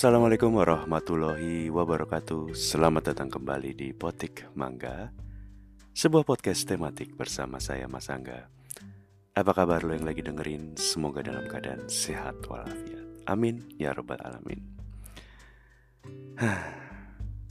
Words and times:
Assalamualaikum 0.00 0.56
warahmatullahi 0.56 1.68
wabarakatuh. 1.68 2.56
Selamat 2.56 3.12
datang 3.12 3.28
kembali 3.28 3.76
di 3.76 3.92
Potik 3.92 4.48
Mangga 4.56 5.12
Sebuah 5.92 6.24
podcast 6.24 6.64
tematik 6.64 7.20
bersama 7.20 7.60
saya 7.60 7.84
Mas 7.84 8.08
Angga. 8.08 8.48
Apa 9.36 9.52
kabar 9.52 9.84
lo 9.84 9.92
yang 9.92 10.08
lagi 10.08 10.24
dengerin? 10.24 10.72
Semoga 10.80 11.20
dalam 11.20 11.44
keadaan 11.44 11.84
sehat 11.92 12.32
walafiat. 12.48 13.28
Amin 13.28 13.60
ya 13.76 13.92
robbal 13.92 14.16
alamin. 14.24 14.64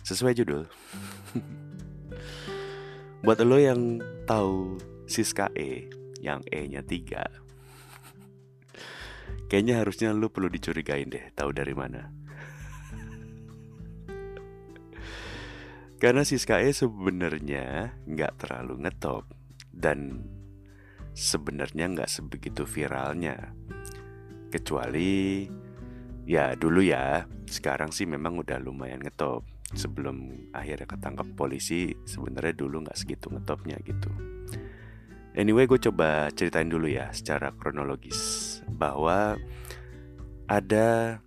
Sesuai 0.09 0.34
judul. 0.34 0.66
Buat 3.30 3.45
lo 3.45 3.62
yang 3.62 4.02
tahu 4.26 4.81
Siska 5.05 5.54
E 5.54 5.86
Yang 6.18 6.50
E-nya 6.50 6.81
3 6.81 9.54
Kayaknya 9.54 9.86
harusnya 9.86 10.18
lo 10.18 10.34
perlu 10.34 10.50
dicurigain 10.50 11.13
deh 11.13 11.30
Tahu 11.38 11.54
dari 11.54 11.77
mana 11.77 12.20
Karena 15.99 16.23
Siska 16.23 16.63
E 16.63 16.71
sebenarnya 16.71 17.99
nggak 18.07 18.40
terlalu 18.40 18.88
ngetop 18.88 19.27
dan 19.76 20.23
sebenarnya 21.12 21.91
nggak 21.91 22.07
sebegitu 22.07 22.63
viralnya. 22.63 23.52
Kecuali 24.48 25.43
ya 26.23 26.55
dulu 26.55 26.80
ya, 26.80 27.27
sekarang 27.52 27.91
sih 27.91 28.07
memang 28.07 28.40
udah 28.40 28.63
lumayan 28.63 29.04
ngetop. 29.04 29.43
Sebelum 29.76 30.49
akhirnya 30.55 30.88
ketangkap 30.88 31.27
polisi, 31.35 31.93
sebenarnya 32.07 32.55
dulu 32.57 32.81
nggak 32.88 32.98
segitu 32.98 33.29
ngetopnya 33.29 33.77
gitu. 33.84 34.09
Anyway, 35.38 35.70
gue 35.70 35.77
coba 35.77 36.31
ceritain 36.34 36.71
dulu 36.71 36.90
ya 36.90 37.13
secara 37.13 37.54
kronologis 37.54 38.63
bahwa 38.65 39.37
ada 40.49 41.20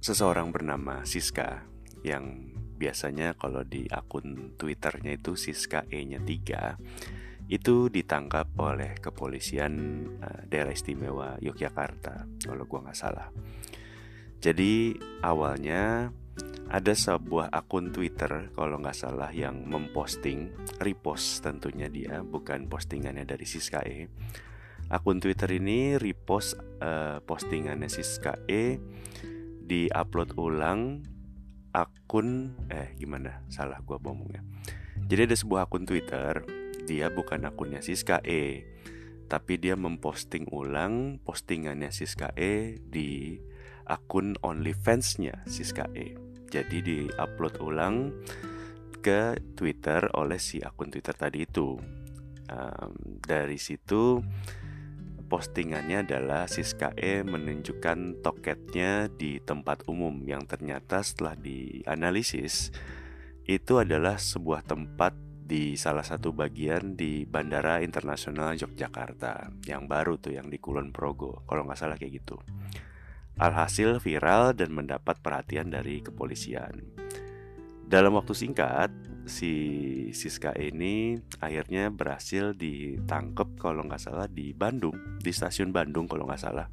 seseorang 0.00 0.54
bernama 0.54 1.04
Siska 1.04 1.68
yang 2.00 2.55
biasanya 2.76 3.32
kalau 3.34 3.64
di 3.64 3.88
akun 3.88 4.54
Twitternya 4.60 5.16
itu 5.16 5.34
Siska 5.34 5.88
E-nya 5.88 6.20
3 6.20 7.48
itu 7.48 7.86
ditangkap 7.86 8.50
oleh 8.58 8.98
kepolisian 8.98 9.74
uh, 10.18 10.42
daerah 10.50 10.74
istimewa 10.74 11.38
Yogyakarta 11.38 12.26
kalau 12.42 12.66
gua 12.66 12.90
nggak 12.90 12.98
salah. 12.98 13.30
Jadi 14.42 14.94
awalnya 15.22 16.10
ada 16.66 16.92
sebuah 16.92 17.54
akun 17.54 17.94
Twitter 17.94 18.50
kalau 18.52 18.82
nggak 18.82 18.98
salah 18.98 19.30
yang 19.30 19.62
memposting 19.64 20.50
repost 20.82 21.46
tentunya 21.46 21.86
dia 21.86 22.26
bukan 22.26 22.66
postingannya 22.66 23.22
dari 23.22 23.46
Siska 23.46 23.86
E. 23.86 24.10
Akun 24.90 25.22
Twitter 25.22 25.50
ini 25.54 25.94
repost 25.94 26.58
uh, 26.82 27.22
postingannya 27.22 27.86
Siska 27.86 28.42
E 28.50 28.78
di-upload 29.66 30.34
ulang 30.38 31.02
akun 31.76 32.56
eh 32.72 32.96
gimana? 32.96 33.44
Salah 33.52 33.84
gua 33.84 34.00
ngomongnya 34.00 34.40
jadi 35.06 35.28
ada 35.28 35.36
sebuah 35.36 35.68
akun 35.68 35.84
Twitter 35.84 36.40
dia 36.88 37.12
bukan 37.12 37.44
akunnya 37.44 37.84
Siska 37.84 38.24
E 38.24 38.64
tapi 39.26 39.58
dia 39.58 39.74
memposting 39.74 40.48
ulang 40.54 41.18
postingannya 41.20 41.90
Siska 41.90 42.32
E 42.38 42.78
di 42.78 43.38
akun 43.86 44.38
OnlyFans-nya 44.42 45.46
Siska 45.46 45.90
E. 45.94 46.14
Jadi 46.46 46.78
di 46.82 46.98
upload 47.10 47.58
ulang 47.58 48.14
ke 49.02 49.38
Twitter 49.54 50.10
oleh 50.14 50.38
si 50.38 50.62
akun 50.62 50.90
Twitter 50.90 51.14
tadi 51.14 51.42
itu. 51.46 51.78
Um, 52.46 53.18
dari 53.18 53.58
situ 53.58 54.22
postingannya 55.26 56.06
adalah 56.06 56.46
Siska 56.46 56.94
E 56.94 57.26
menunjukkan 57.26 58.22
toketnya 58.22 59.10
di 59.10 59.42
tempat 59.42 59.84
umum 59.90 60.22
yang 60.24 60.46
ternyata 60.46 61.02
setelah 61.02 61.34
dianalisis 61.34 62.70
itu 63.46 63.78
adalah 63.78 64.18
sebuah 64.18 64.62
tempat 64.66 65.14
di 65.46 65.78
salah 65.78 66.02
satu 66.02 66.34
bagian 66.34 66.98
di 66.98 67.22
Bandara 67.22 67.78
Internasional 67.78 68.58
Yogyakarta 68.58 69.54
yang 69.70 69.86
baru 69.86 70.18
tuh 70.18 70.34
yang 70.34 70.50
di 70.50 70.58
Kulon 70.58 70.90
Progo 70.90 71.46
kalau 71.46 71.62
nggak 71.62 71.78
salah 71.78 71.94
kayak 71.94 72.22
gitu. 72.22 72.42
Alhasil 73.38 74.02
viral 74.02 74.56
dan 74.56 74.74
mendapat 74.74 75.22
perhatian 75.22 75.70
dari 75.70 76.02
kepolisian. 76.02 76.82
Dalam 77.86 78.18
waktu 78.18 78.34
singkat, 78.34 78.90
si 79.26 79.52
Siska 80.14 80.54
ini 80.54 81.18
akhirnya 81.42 81.90
berhasil 81.90 82.54
ditangkap 82.54 83.58
kalau 83.58 83.82
nggak 83.82 83.98
salah 83.98 84.30
di 84.30 84.54
Bandung 84.54 84.94
di 85.18 85.34
stasiun 85.34 85.74
Bandung 85.74 86.06
kalau 86.06 86.30
nggak 86.30 86.40
salah. 86.40 86.70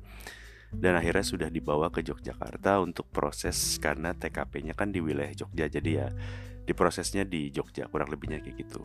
Dan 0.73 0.97
akhirnya 0.97 1.21
sudah 1.21 1.49
dibawa 1.53 1.93
ke 1.93 2.01
Yogyakarta 2.01 2.81
untuk 2.81 3.05
proses 3.13 3.77
karena 3.77 4.17
TKP-nya 4.17 4.73
kan 4.73 4.89
di 4.89 4.97
wilayah 5.01 5.33
Jogja 5.33 5.69
jadi 5.69 5.91
ya 5.93 6.09
diprosesnya 6.65 7.29
di 7.29 7.53
Jogja 7.53 7.85
kurang 7.89 8.09
lebihnya 8.09 8.41
kayak 8.41 8.57
gitu. 8.57 8.81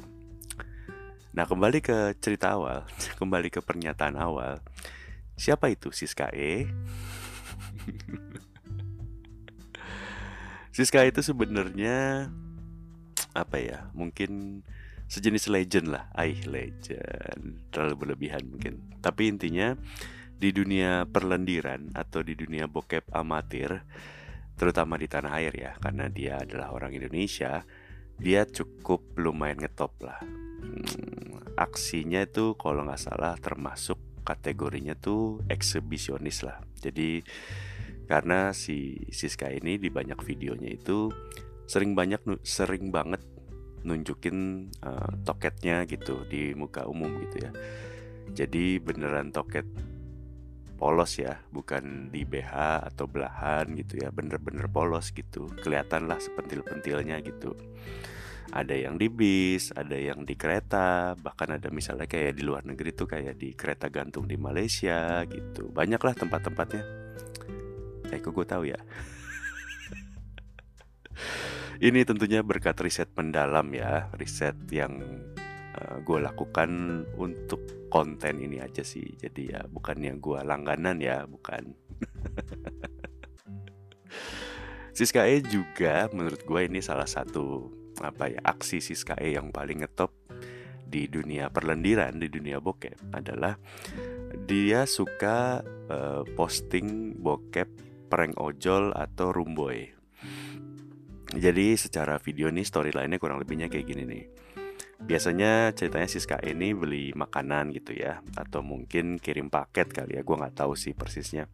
Nah 1.32 1.48
kembali 1.48 1.80
ke 1.80 2.12
cerita 2.20 2.52
awal 2.56 2.84
kembali 3.20 3.48
ke 3.52 3.60
pernyataan 3.64 4.16
awal. 4.20 4.60
Siapa 5.38 5.70
itu? 5.70 5.94
Siska 5.94 6.34
E? 6.34 6.66
Siska 10.76 11.06
itu 11.06 11.22
sebenarnya 11.22 12.26
apa 13.44 13.62
ya 13.62 13.78
mungkin 13.94 14.62
sejenis 15.08 15.48
legend 15.48 15.86
lah. 15.92 16.12
Aih 16.14 16.38
legend. 16.44 17.72
Terlalu 17.72 17.94
berlebihan 17.96 18.44
mungkin. 18.44 18.98
Tapi 19.00 19.32
intinya 19.32 19.72
di 20.38 20.54
dunia 20.54 21.08
perlendiran 21.08 21.90
atau 21.98 22.22
di 22.22 22.38
dunia 22.38 22.70
bokep 22.70 23.10
amatir 23.10 23.82
terutama 24.54 24.94
di 24.94 25.10
tanah 25.10 25.32
air 25.38 25.54
ya 25.54 25.72
karena 25.82 26.06
dia 26.06 26.38
adalah 26.38 26.74
orang 26.74 26.94
Indonesia 26.94 27.62
dia 28.18 28.42
cukup 28.46 29.14
lumayan 29.18 29.62
ngetop 29.62 29.94
lah. 30.02 30.18
Hmm, 30.22 31.38
aksinya 31.54 32.26
itu 32.26 32.58
kalau 32.58 32.82
nggak 32.86 32.98
salah 32.98 33.38
termasuk 33.38 33.98
kategorinya 34.26 34.98
tuh 34.98 35.42
eksibisionis 35.46 36.42
lah. 36.42 36.58
Jadi 36.82 37.22
karena 38.10 38.50
si 38.50 39.06
Siska 39.14 39.54
ini 39.54 39.78
di 39.78 39.90
banyak 39.90 40.18
videonya 40.26 40.74
itu 40.74 41.14
sering 41.68 41.92
banyak 41.92 42.18
sering 42.42 42.88
banget 42.88 43.20
nunjukin 43.84 44.68
uh, 44.82 45.12
toketnya 45.22 45.86
gitu 45.86 46.24
di 46.26 46.56
muka 46.56 46.88
umum 46.88 47.20
gitu 47.28 47.46
ya. 47.46 47.52
Jadi 48.32 48.80
beneran 48.80 49.30
toket 49.30 49.68
polos 50.78 51.18
ya, 51.18 51.42
bukan 51.50 52.14
di 52.14 52.22
BH 52.22 52.86
atau 52.94 53.10
belahan 53.10 53.66
gitu 53.74 53.98
ya, 53.98 54.14
bener-bener 54.14 54.70
polos 54.70 55.10
gitu. 55.10 55.50
Kelihatan 55.60 56.06
lah 56.06 56.22
sepentil-pentilnya 56.22 57.18
gitu. 57.26 57.58
Ada 58.48 58.88
yang 58.88 58.96
di 58.96 59.12
bis, 59.12 59.76
ada 59.76 59.92
yang 59.92 60.24
di 60.24 60.32
kereta, 60.32 61.12
bahkan 61.20 61.60
ada 61.60 61.68
misalnya 61.68 62.08
kayak 62.08 62.38
di 62.38 62.42
luar 62.46 62.64
negeri 62.64 62.96
tuh 62.96 63.04
kayak 63.04 63.36
di 63.36 63.52
kereta 63.52 63.92
gantung 63.92 64.24
di 64.24 64.40
Malaysia 64.40 65.20
gitu. 65.28 65.68
Banyak 65.68 66.00
lah 66.00 66.14
tempat-tempatnya. 66.16 66.84
Eh 68.08 68.20
kok 68.24 68.32
gue 68.32 68.46
tahu 68.48 68.64
ya. 68.72 68.78
Ini 71.78 72.02
tentunya 72.02 72.42
berkat 72.42 72.74
riset 72.82 73.06
mendalam 73.14 73.70
ya, 73.70 74.10
riset 74.18 74.58
yang 74.74 74.98
uh, 75.78 75.78
eh, 75.78 75.96
gue 76.02 76.18
lakukan 76.18 76.70
untuk 77.14 77.62
konten 77.86 78.42
ini 78.42 78.58
aja 78.58 78.82
sih. 78.82 79.14
Jadi 79.14 79.54
ya 79.54 79.62
bukan 79.62 80.02
yang 80.02 80.18
gue 80.18 80.42
langganan 80.42 80.98
ya, 80.98 81.22
bukan. 81.30 81.78
Siska 84.98 85.30
E 85.30 85.38
juga 85.38 86.10
menurut 86.10 86.42
gue 86.42 86.60
ini 86.66 86.82
salah 86.82 87.06
satu 87.06 87.70
apa 88.02 88.26
ya 88.26 88.42
aksi 88.42 88.82
Siska 88.82 89.14
E 89.14 89.38
yang 89.38 89.54
paling 89.54 89.86
ngetop 89.86 90.10
di 90.82 91.06
dunia 91.06 91.46
perlendiran 91.54 92.18
di 92.18 92.26
dunia 92.26 92.58
bokep 92.58 93.14
adalah 93.14 93.54
dia 94.50 94.82
suka 94.90 95.62
uh, 95.86 96.26
posting 96.34 97.14
bokep 97.14 97.70
prank 98.10 98.34
ojol 98.42 98.90
atau 98.96 99.30
rumboy 99.30 99.97
jadi 101.38 101.78
secara 101.78 102.18
video 102.18 102.50
nih 102.50 102.66
storyline-nya 102.66 103.22
kurang 103.22 103.38
lebihnya 103.38 103.70
kayak 103.70 103.86
gini 103.86 104.04
nih. 104.04 104.24
Biasanya 104.98 105.70
ceritanya 105.78 106.10
Siska 106.10 106.42
ini 106.42 106.74
beli 106.74 107.14
makanan 107.14 107.70
gitu 107.70 107.94
ya 107.94 108.18
Atau 108.34 108.66
mungkin 108.66 109.22
kirim 109.22 109.46
paket 109.46 109.94
kali 109.94 110.18
ya 110.18 110.26
Gue 110.26 110.34
nggak 110.34 110.58
tahu 110.58 110.74
sih 110.74 110.90
persisnya. 110.90 111.46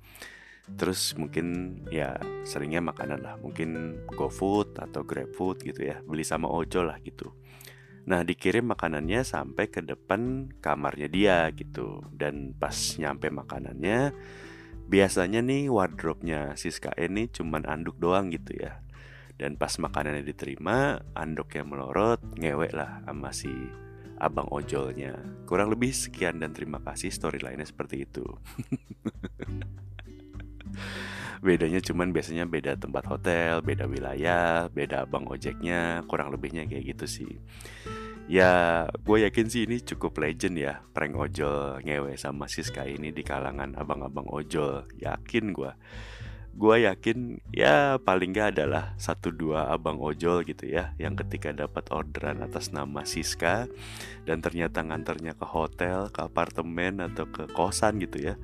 Terus 0.64 1.12
mungkin 1.20 1.76
ya 1.92 2.16
seringnya 2.48 2.80
makanan 2.80 3.20
lah. 3.20 3.36
Mungkin 3.36 4.00
GoFood 4.08 4.80
atau 4.80 5.04
GrabFood 5.04 5.60
gitu 5.60 5.84
ya 5.84 6.00
Beli 6.00 6.24
sama 6.24 6.48
ojol 6.48 6.88
lah 6.88 6.96
gitu. 7.04 7.36
Nah 8.08 8.24
dikirim 8.24 8.64
makanannya 8.64 9.20
sampai 9.24 9.68
ke 9.68 9.84
depan 9.84 10.48
kamarnya 10.64 11.08
dia 11.12 11.44
gitu. 11.52 12.00
Dan 12.16 12.56
pas 12.56 12.96
nyampe 12.96 13.28
makanannya 13.28 14.16
Biasanya 14.88 15.44
nih 15.44 15.68
wardrobe-nya 15.68 16.56
Siska 16.56 16.96
ini 16.96 17.28
cuman 17.28 17.68
anduk 17.68 17.96
doang 18.00 18.32
gitu 18.32 18.56
ya 18.56 18.83
dan 19.34 19.58
pas 19.58 19.74
makanannya 19.78 20.22
diterima 20.22 21.02
andoknya 21.18 21.66
melorot 21.66 22.22
ngewek 22.38 22.70
lah 22.70 23.02
sama 23.02 23.34
si 23.34 23.50
abang 24.18 24.46
ojolnya. 24.50 25.14
Kurang 25.44 25.70
lebih 25.74 25.90
sekian 25.90 26.38
dan 26.38 26.54
terima 26.54 26.78
kasih 26.80 27.10
storyline-nya 27.10 27.66
seperti 27.66 28.06
itu. 28.06 28.24
Bedanya 31.44 31.82
cuman 31.84 32.08
biasanya 32.14 32.48
beda 32.48 32.80
tempat 32.80 33.04
hotel 33.04 33.60
beda 33.60 33.84
wilayah 33.84 34.64
beda 34.72 35.04
abang 35.04 35.28
ojeknya 35.28 36.00
kurang 36.08 36.32
lebihnya 36.32 36.64
kayak 36.64 36.96
gitu 36.96 37.04
sih. 37.04 37.32
Ya 38.24 38.88
gue 39.04 39.28
yakin 39.28 39.52
sih 39.52 39.68
ini 39.68 39.84
cukup 39.84 40.24
legend 40.24 40.56
ya 40.56 40.80
prank 40.96 41.12
ojol 41.12 41.84
ngewe 41.84 42.16
sama 42.16 42.48
Siska 42.48 42.88
ini 42.88 43.12
di 43.12 43.20
kalangan 43.20 43.76
abang-abang 43.76 44.24
ojol. 44.32 44.88
Yakin 44.96 45.52
gue 45.52 45.68
gue 46.54 46.86
yakin 46.86 47.42
ya 47.50 47.98
paling 47.98 48.30
gak 48.30 48.54
adalah 48.54 48.94
satu 48.94 49.34
dua 49.34 49.74
abang 49.74 49.98
ojol 49.98 50.46
gitu 50.46 50.70
ya 50.70 50.94
yang 51.02 51.18
ketika 51.18 51.50
dapat 51.50 51.90
orderan 51.90 52.46
atas 52.46 52.70
nama 52.70 53.02
Siska 53.02 53.66
dan 54.22 54.38
ternyata 54.38 54.86
nganternya 54.86 55.34
ke 55.34 55.42
hotel, 55.42 56.14
ke 56.14 56.22
apartemen 56.22 57.02
atau 57.02 57.26
ke 57.26 57.50
kosan 57.50 57.98
gitu 57.98 58.22
ya. 58.22 58.34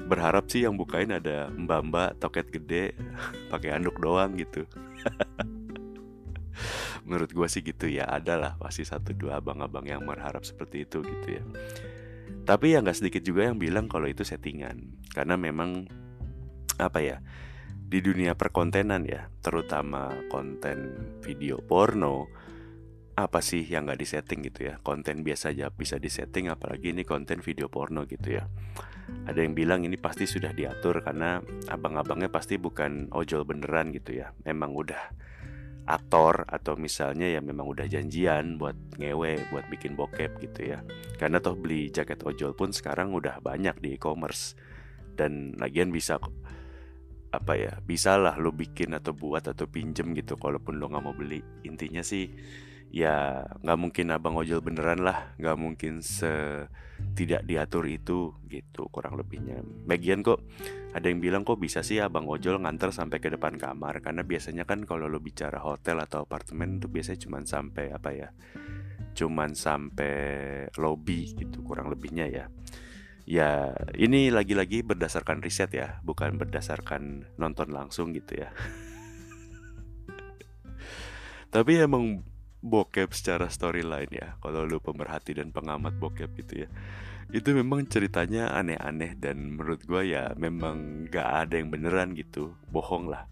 Berharap 0.00 0.48
sih 0.48 0.64
yang 0.64 0.80
bukain 0.80 1.12
ada 1.12 1.52
mbak-mbak 1.52 2.16
toket 2.16 2.48
gede 2.48 2.96
pakai 3.52 3.76
anduk 3.76 4.00
doang 4.00 4.32
gitu. 4.40 4.64
Menurut 7.04 7.30
gue 7.30 7.48
sih 7.48 7.60
gitu 7.60 7.88
ya, 7.88 8.08
adalah 8.08 8.56
pasti 8.56 8.84
satu 8.84 9.12
dua 9.12 9.40
abang-abang 9.40 9.84
yang 9.84 10.02
berharap 10.04 10.44
seperti 10.44 10.88
itu 10.88 11.04
gitu 11.04 11.28
ya. 11.40 11.44
Tapi 12.48 12.72
ya 12.72 12.80
nggak 12.80 12.96
sedikit 12.96 13.22
juga 13.24 13.48
yang 13.48 13.60
bilang 13.60 13.92
kalau 13.92 14.08
itu 14.08 14.24
settingan, 14.24 14.96
karena 15.12 15.36
memang 15.36 15.84
apa 16.80 17.00
ya? 17.00 17.16
Di 17.88 18.04
dunia 18.04 18.36
perkontenan 18.36 19.08
ya, 19.08 19.32
terutama 19.40 20.12
konten 20.28 20.92
video 21.24 21.64
porno, 21.64 22.28
apa 23.16 23.40
sih 23.40 23.64
yang 23.64 23.88
nggak 23.88 23.96
disetting 23.96 24.44
gitu 24.44 24.68
ya? 24.68 24.76
Konten 24.84 25.24
biasa 25.24 25.56
aja 25.56 25.72
bisa 25.72 25.96
disetting, 25.96 26.52
apalagi 26.52 26.92
ini 26.92 27.08
konten 27.08 27.40
video 27.40 27.72
porno 27.72 28.04
gitu 28.04 28.36
ya. 28.36 28.44
Ada 29.24 29.40
yang 29.40 29.56
bilang 29.56 29.88
ini 29.88 29.96
pasti 29.96 30.28
sudah 30.28 30.52
diatur 30.52 31.00
karena 31.00 31.40
abang-abangnya 31.72 32.28
pasti 32.28 32.60
bukan 32.60 33.08
ojol 33.08 33.48
beneran 33.48 33.88
gitu 33.96 34.20
ya. 34.20 34.36
Memang 34.44 34.76
udah 34.76 35.02
aktor 35.88 36.44
atau 36.44 36.76
misalnya 36.76 37.24
ya 37.24 37.40
memang 37.40 37.64
udah 37.64 37.88
janjian 37.88 38.60
buat 38.60 38.76
ngewe, 39.00 39.48
buat 39.48 39.64
bikin 39.72 39.96
bokep 39.96 40.44
gitu 40.44 40.76
ya. 40.76 40.84
Karena 41.16 41.40
toh 41.40 41.56
beli 41.56 41.88
jaket 41.88 42.20
ojol 42.20 42.52
pun 42.52 42.76
sekarang 42.76 43.16
udah 43.16 43.40
banyak 43.40 43.80
di 43.80 43.96
e-commerce 43.96 44.52
dan 45.16 45.56
lagian 45.56 45.88
bisa 45.88 46.20
apa 47.28 47.52
ya 47.60 47.72
bisa 47.84 48.16
lah 48.16 48.40
lo 48.40 48.52
bikin 48.56 48.96
atau 48.96 49.12
buat 49.12 49.44
atau 49.44 49.68
pinjem 49.68 50.16
gitu 50.16 50.40
kalaupun 50.40 50.80
lo 50.80 50.88
nggak 50.88 51.04
mau 51.04 51.12
beli. 51.12 51.40
Intinya 51.68 52.00
sih 52.00 52.32
ya 52.88 53.44
nggak 53.60 53.78
mungkin 53.78 54.08
abang 54.16 54.32
ojol 54.40 54.64
beneran 54.64 55.04
lah 55.04 55.36
nggak 55.36 55.56
mungkin 55.60 56.00
se 56.00 56.64
tidak 57.12 57.44
diatur 57.44 57.84
itu 57.84 58.32
gitu 58.48 58.88
kurang 58.88 59.20
lebihnya. 59.20 59.60
Bagian 59.62 60.24
kok 60.24 60.40
ada 60.96 61.06
yang 61.06 61.20
bilang 61.20 61.44
kok 61.44 61.60
bisa 61.60 61.84
sih 61.84 62.00
abang 62.00 62.24
ojol 62.24 62.64
nganter 62.64 62.90
sampai 62.90 63.20
ke 63.20 63.28
depan 63.28 63.60
kamar 63.60 64.00
karena 64.00 64.24
biasanya 64.24 64.64
kan 64.64 64.88
kalau 64.88 65.04
lo 65.04 65.20
bicara 65.20 65.60
hotel 65.60 66.00
atau 66.00 66.24
apartemen 66.24 66.80
tuh 66.80 66.88
biasanya 66.88 67.20
cuma 67.20 67.38
sampai 67.44 67.92
apa 67.92 68.10
ya 68.16 68.28
cuman 69.18 69.50
sampai 69.52 70.14
lobby 70.78 71.34
gitu 71.34 71.66
kurang 71.66 71.90
lebihnya 71.90 72.26
ya 72.30 72.44
ya 73.28 73.76
ini 73.92 74.32
lagi-lagi 74.32 74.80
berdasarkan 74.80 75.44
riset 75.44 75.68
ya 75.76 76.00
bukan 76.00 76.40
berdasarkan 76.40 77.28
nonton 77.36 77.68
langsung 77.68 78.16
gitu 78.16 78.40
ya. 78.40 78.48
Tapi 81.54 81.76
emang 81.76 82.24
bokep 82.64 83.12
secara 83.12 83.52
storyline 83.52 84.10
ya 84.10 84.40
kalau 84.40 84.64
lu 84.64 84.80
pemerhati 84.80 85.36
dan 85.36 85.52
pengamat 85.52 86.00
bokep 86.00 86.32
gitu 86.40 86.64
ya. 86.64 86.68
Itu 87.28 87.52
memang 87.52 87.84
ceritanya 87.84 88.56
aneh-aneh 88.56 89.12
dan 89.20 89.60
menurut 89.60 89.84
gue 89.84 90.16
ya 90.16 90.32
memang 90.40 91.04
gak 91.12 91.28
ada 91.44 91.60
yang 91.60 91.68
beneran 91.68 92.16
gitu 92.16 92.56
bohong 92.72 93.12
lah. 93.12 93.28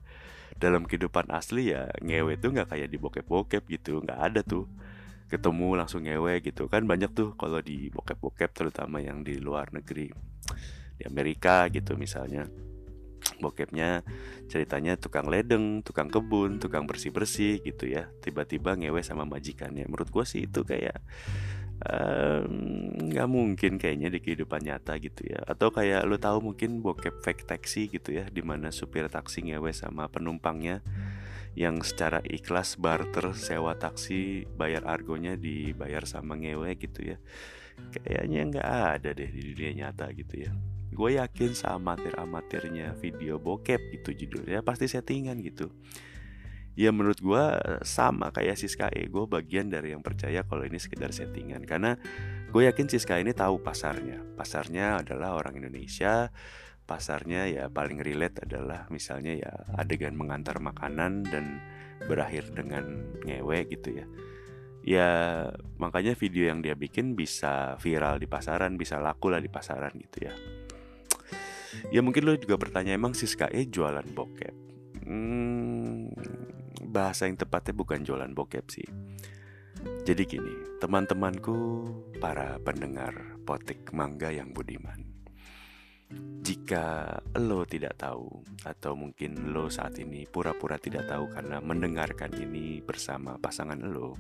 Dalam 0.61 0.85
kehidupan 0.85 1.33
asli 1.33 1.73
ya 1.73 1.89
ngewe 2.05 2.37
tuh 2.37 2.53
nggak 2.53 2.77
kayak 2.77 2.93
di 2.93 3.01
bokep-bokep 3.01 3.65
gitu 3.69 4.05
nggak 4.05 4.21
ada 4.21 4.41
tuh 4.45 4.69
ketemu 5.27 5.79
langsung 5.79 6.07
ngewe 6.07 6.39
gitu. 6.43 6.71
Kan 6.71 6.87
banyak 6.87 7.11
tuh 7.13 7.35
kalau 7.35 7.59
di 7.63 7.91
bokep-bokep 7.91 8.51
terutama 8.55 9.03
yang 9.03 9.27
di 9.27 9.39
luar 9.39 9.71
negeri 9.75 10.11
di 10.97 11.03
Amerika 11.05 11.67
gitu 11.71 11.99
misalnya. 11.99 12.47
Bokepnya 13.43 14.07
ceritanya 14.47 14.95
tukang 14.95 15.27
ledeng, 15.27 15.83
tukang 15.83 16.07
kebun, 16.07 16.63
tukang 16.63 16.87
bersih-bersih 16.87 17.59
gitu 17.61 17.91
ya. 17.91 18.07
Tiba-tiba 18.23 18.79
ngewe 18.79 19.03
sama 19.03 19.27
majikannya. 19.27 19.85
Menurut 19.91 20.09
gue 20.09 20.25
sih 20.25 20.47
itu 20.47 20.63
kayak 20.63 21.03
nggak 22.97 23.29
um, 23.29 23.33
mungkin 23.37 23.77
kayaknya 23.77 24.09
di 24.09 24.23
kehidupan 24.23 24.63
nyata 24.63 24.97
gitu 25.03 25.27
ya. 25.27 25.43
Atau 25.43 25.75
kayak 25.75 26.07
lo 26.07 26.17
tahu 26.17 26.55
mungkin 26.55 26.81
bokep 26.81 27.21
fake 27.21 27.45
taxi 27.45 27.91
gitu 27.91 28.15
ya 28.15 28.31
di 28.31 28.41
mana 28.41 28.71
supir 28.71 29.11
taksi 29.11 29.51
ngewe 29.51 29.75
sama 29.75 30.07
penumpangnya 30.09 30.81
yang 31.57 31.81
secara 31.81 32.21
ikhlas 32.21 32.77
barter 32.77 33.33
sewa 33.33 33.73
taksi 33.81 34.45
bayar 34.45 34.85
argonya 34.85 35.41
dibayar 35.41 36.05
sama 36.05 36.37
ngewe 36.37 36.77
gitu 36.77 37.17
ya. 37.17 37.19
Kayaknya 37.97 38.41
nggak 38.53 38.69
ada 39.01 39.11
deh 39.17 39.31
di 39.33 39.41
dunia 39.53 39.73
nyata 39.73 40.13
gitu 40.13 40.45
ya. 40.45 40.53
Gue 40.93 41.17
yakin 41.17 41.57
amatir 41.65 42.13
amatirnya 42.17 42.93
video 43.01 43.41
bokep 43.41 43.81
gitu 43.97 44.13
judulnya 44.13 44.61
pasti 44.61 44.85
settingan 44.85 45.41
gitu. 45.41 45.73
Ya 46.77 46.93
menurut 46.93 47.25
gue 47.25 47.45
sama 47.89 48.29
kayak 48.37 48.61
Siska 48.61 48.93
E 48.93 49.09
gue 49.09 49.25
bagian 49.25 49.73
dari 49.73 49.97
yang 49.97 50.05
percaya 50.05 50.45
kalau 50.45 50.61
ini 50.61 50.77
sekedar 50.77 51.09
settingan. 51.09 51.65
Karena 51.65 51.97
gue 52.53 52.63
yakin 52.69 52.85
Siska 52.85 53.17
ini 53.17 53.33
tahu 53.33 53.65
pasarnya. 53.65 54.21
Pasarnya 54.37 55.01
adalah 55.01 55.41
orang 55.41 55.57
Indonesia 55.57 56.29
pasarnya 56.87 57.51
ya 57.51 57.65
paling 57.67 57.99
relate 57.99 58.47
adalah 58.47 58.87
misalnya 58.95 59.35
ya 59.35 59.53
adegan 59.75 60.15
mengantar 60.15 60.63
makanan 60.63 61.27
dan 61.27 61.59
berakhir 62.07 62.55
dengan 62.55 63.11
ngewe 63.27 63.67
gitu 63.67 64.01
ya. 64.03 64.07
Ya 64.87 65.11
makanya 65.83 66.15
video 66.15 66.47
yang 66.47 66.63
dia 66.63 66.79
bikin 66.79 67.19
bisa 67.19 67.75
viral 67.83 68.23
di 68.23 68.31
pasaran 68.31 68.79
bisa 68.79 69.03
laku 69.03 69.35
lah 69.35 69.43
di 69.43 69.51
pasaran 69.51 69.91
gitu 69.99 70.31
ya. 70.31 70.35
Ya 71.91 72.01
mungkin 72.01 72.25
lo 72.25 72.39
juga 72.39 72.55
bertanya 72.57 72.95
emang 72.95 73.13
Siska 73.13 73.51
E 73.51 73.67
jualan 73.67 74.07
bokep? 74.15 74.55
Hmm, 75.05 76.09
bahasa 76.87 77.27
yang 77.27 77.37
tepatnya 77.37 77.75
bukan 77.75 78.07
jualan 78.07 78.31
bokep 78.31 78.67
sih. 78.71 78.89
Jadi 80.07 80.23
gini 80.25 80.55
teman-temanku 80.79 81.83
para 82.23 82.57
pendengar 82.63 83.37
potik 83.43 83.91
mangga 83.91 84.31
yang 84.31 84.55
budiman 84.55 85.06
jika 86.47 87.19
lo 87.43 87.67
tidak 87.67 87.99
tahu 87.99 88.31
atau 88.63 88.95
mungkin 88.95 89.51
lo 89.51 89.67
saat 89.67 89.99
ini 89.99 90.31
pura-pura 90.31 90.79
tidak 90.79 91.11
tahu 91.11 91.27
karena 91.35 91.59
mendengarkan 91.59 92.31
ini 92.39 92.79
bersama 92.79 93.35
pasangan 93.43 93.83
lo, 93.83 94.15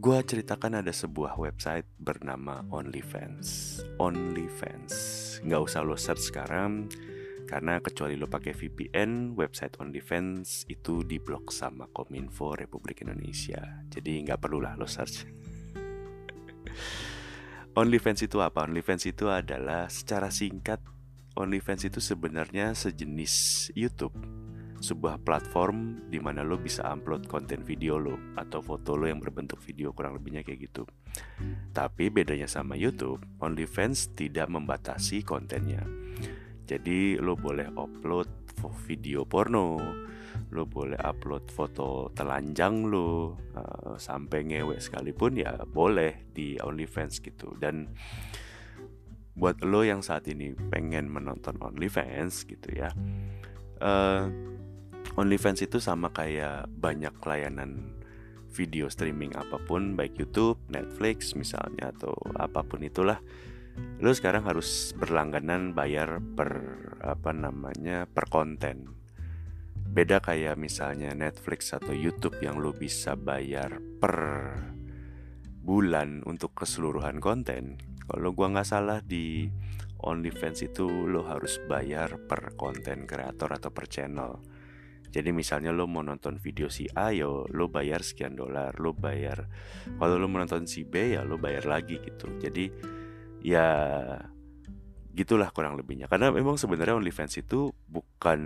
gue 0.00 0.18
ceritakan 0.24 0.80
ada 0.80 0.92
sebuah 0.92 1.36
website 1.36 1.84
bernama 2.00 2.64
OnlyFans. 2.72 3.80
OnlyFans, 4.00 4.92
nggak 5.44 5.60
usah 5.60 5.84
lo 5.84 6.00
search 6.00 6.32
sekarang 6.32 6.88
karena 7.46 7.78
kecuali 7.78 8.16
lo 8.18 8.26
pakai 8.26 8.56
VPN, 8.56 9.36
website 9.38 9.78
OnlyFans 9.78 10.66
itu 10.66 11.06
diblok 11.06 11.54
sama 11.54 11.86
Kominfo 11.92 12.56
Republik 12.56 13.04
Indonesia. 13.04 13.86
Jadi 13.86 14.24
nggak 14.24 14.40
perlulah 14.40 14.74
lo 14.74 14.88
search. 14.88 15.28
OnlyFans 17.76 18.24
itu 18.24 18.40
apa? 18.40 18.64
OnlyFans 18.64 19.04
itu 19.04 19.28
adalah 19.28 19.92
secara 19.92 20.32
singkat 20.32 20.80
OnlyFans 21.36 21.84
itu 21.84 22.00
sebenarnya 22.00 22.72
sejenis 22.72 23.68
YouTube 23.76 24.16
sebuah 24.80 25.20
platform 25.20 26.08
di 26.08 26.16
mana 26.16 26.40
lo 26.40 26.56
bisa 26.56 26.84
upload 26.88 27.28
konten 27.28 27.64
video 27.68 28.00
lo 28.00 28.16
atau 28.40 28.64
foto 28.64 28.96
lo 28.96 29.04
yang 29.04 29.20
berbentuk 29.20 29.60
video 29.60 29.92
kurang 29.92 30.16
lebihnya 30.16 30.40
kayak 30.40 30.72
gitu. 30.72 30.88
Tapi 31.76 32.08
bedanya 32.08 32.48
sama 32.48 32.80
YouTube, 32.80 33.20
OnlyFans 33.44 34.16
tidak 34.16 34.48
membatasi 34.48 35.20
kontennya. 35.20 35.84
Jadi 36.64 37.20
lo 37.20 37.36
boleh 37.36 37.68
upload 37.76 38.56
video 38.88 39.28
porno, 39.28 39.76
lo 40.54 40.68
boleh 40.68 40.98
upload 41.02 41.50
foto 41.50 42.14
telanjang 42.14 42.86
lo 42.86 43.34
uh, 43.56 43.98
sampai 43.98 44.46
ngewe 44.46 44.78
sekalipun 44.78 45.38
ya 45.40 45.58
boleh 45.66 46.30
di 46.30 46.54
OnlyFans 46.60 47.18
gitu. 47.24 47.54
Dan 47.58 47.90
buat 49.36 49.60
lo 49.60 49.84
yang 49.84 50.00
saat 50.00 50.24
ini 50.32 50.56
pengen 50.72 51.12
menonton 51.12 51.60
OnlyFans 51.60 52.48
gitu 52.48 52.72
ya 52.72 52.88
uh, 53.84 54.24
OnlyFans 55.16 55.64
itu 55.64 55.76
sama 55.80 56.08
kayak 56.12 56.68
banyak 56.72 57.12
layanan 57.24 57.96
video 58.52 58.88
streaming 58.88 59.36
apa 59.36 59.60
pun 59.68 59.92
baik 59.92 60.16
YouTube, 60.16 60.56
Netflix 60.72 61.36
misalnya 61.36 61.92
atau 61.92 62.16
apa 62.40 62.64
pun 62.64 62.80
itulah 62.80 63.20
lo 64.00 64.08
sekarang 64.16 64.48
harus 64.48 64.96
berlangganan 64.96 65.76
bayar 65.76 66.24
per 66.32 66.64
apa 67.04 67.36
namanya 67.36 68.08
per 68.08 68.24
konten 68.32 68.95
Beda 69.86 70.20
kayak 70.20 70.60
misalnya 70.60 71.14
Netflix 71.16 71.72
atau 71.72 71.94
YouTube 71.96 72.38
yang 72.44 72.60
lo 72.60 72.70
bisa 72.76 73.16
bayar 73.16 73.80
per 73.98 74.16
bulan 75.66 76.22
untuk 76.28 76.54
keseluruhan 76.54 77.18
konten. 77.18 77.80
Kalau 78.06 78.30
gua 78.36 78.52
nggak 78.54 78.68
salah 78.68 79.02
di 79.02 79.50
OnlyFans 79.98 80.62
itu 80.62 80.86
lo 81.08 81.26
harus 81.26 81.58
bayar 81.66 82.22
per 82.28 82.54
konten 82.54 83.08
kreator 83.08 83.50
atau 83.56 83.72
per 83.72 83.90
channel. 83.90 84.38
Jadi 85.10 85.32
misalnya 85.32 85.72
lo 85.72 85.88
mau 85.88 86.04
nonton 86.04 86.36
video 86.36 86.68
si 86.68 86.84
A 86.92 87.08
yo 87.08 87.48
lo 87.48 87.72
bayar 87.72 88.04
sekian 88.04 88.36
dolar, 88.36 88.76
lo 88.76 88.92
bayar. 88.92 89.48
Kalau 89.96 90.20
lo 90.20 90.28
mau 90.28 90.44
nonton 90.44 90.68
si 90.68 90.84
B 90.84 91.16
ya 91.16 91.24
lo 91.24 91.40
bayar 91.40 91.64
lagi 91.64 91.96
gitu. 92.04 92.36
Jadi 92.36 92.68
ya 93.40 93.66
gitulah 95.16 95.48
kurang 95.50 95.80
lebihnya. 95.80 96.06
Karena 96.12 96.28
memang 96.28 96.60
sebenarnya 96.60 97.00
OnlyFans 97.00 97.40
itu 97.40 97.72
bukan 97.88 98.40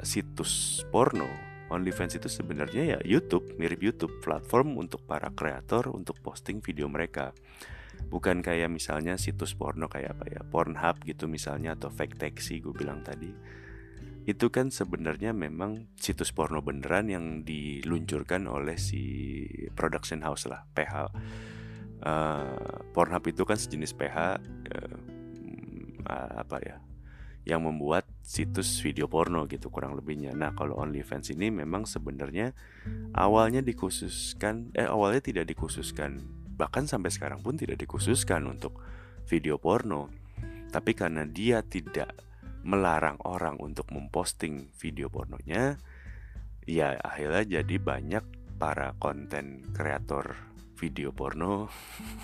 situs 0.00 0.80
porno. 0.88 1.28
OnlyFans 1.68 2.16
itu 2.16 2.32
sebenarnya 2.32 2.96
ya 2.96 2.98
YouTube, 3.04 3.60
mirip 3.60 3.84
YouTube, 3.84 4.24
platform 4.24 4.80
untuk 4.80 5.04
para 5.04 5.28
kreator 5.36 5.92
untuk 5.92 6.16
posting 6.24 6.64
video 6.64 6.88
mereka. 6.88 7.36
Bukan 8.08 8.40
kayak 8.40 8.72
misalnya 8.72 9.20
situs 9.20 9.52
porno 9.52 9.92
kayak 9.92 10.16
apa 10.16 10.24
ya, 10.32 10.40
Pornhub 10.40 11.04
gitu 11.04 11.28
misalnya 11.28 11.76
atau 11.76 11.92
Fake 11.92 12.16
Taxi 12.16 12.64
gue 12.64 12.72
bilang 12.72 13.04
tadi 13.04 13.32
itu 14.26 14.50
kan 14.50 14.74
sebenarnya 14.74 15.30
memang 15.30 15.86
situs 15.94 16.34
porno 16.34 16.58
beneran 16.58 17.06
yang 17.06 17.46
diluncurkan 17.46 18.50
oleh 18.50 18.74
si 18.74 19.46
production 19.78 20.18
house 20.18 20.50
lah 20.50 20.66
PH 20.74 20.94
uh, 20.98 21.06
eh, 22.02 22.78
Pornhub 22.90 23.22
itu 23.30 23.46
kan 23.46 23.54
sejenis 23.54 23.94
PH 23.94 24.18
uh, 24.18 24.34
uh, 24.34 25.15
apa 26.10 26.58
ya 26.62 26.76
yang 27.46 27.62
membuat 27.62 28.10
situs 28.26 28.82
video 28.82 29.06
porno 29.06 29.46
gitu 29.46 29.70
kurang 29.70 29.94
lebihnya. 29.94 30.34
Nah 30.34 30.50
kalau 30.58 30.82
OnlyFans 30.82 31.30
ini 31.30 31.54
memang 31.54 31.86
sebenarnya 31.86 32.50
awalnya 33.14 33.62
dikhususkan, 33.62 34.74
eh 34.74 34.90
awalnya 34.90 35.22
tidak 35.22 35.46
dikhususkan, 35.54 36.26
bahkan 36.58 36.90
sampai 36.90 37.14
sekarang 37.14 37.46
pun 37.46 37.54
tidak 37.54 37.78
dikhususkan 37.78 38.50
untuk 38.50 38.82
video 39.30 39.62
porno. 39.62 40.10
Tapi 40.74 40.98
karena 40.98 41.22
dia 41.22 41.62
tidak 41.62 42.18
melarang 42.66 43.22
orang 43.22 43.62
untuk 43.62 43.94
memposting 43.94 44.74
video 44.74 45.06
pornonya, 45.06 45.78
ya 46.66 46.98
akhirnya 46.98 47.62
jadi 47.62 47.78
banyak 47.78 48.24
para 48.58 48.98
konten 48.98 49.70
kreator 49.70 50.34
video 50.74 51.14
porno 51.14 51.70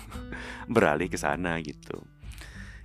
beralih 0.73 1.07
ke 1.07 1.15
sana 1.15 1.63
gitu. 1.63 2.03